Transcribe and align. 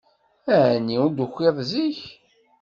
Ɛni 0.69 0.97
ur 1.03 1.09
d-tukiḍ 1.11 1.57
zik? 1.69 1.99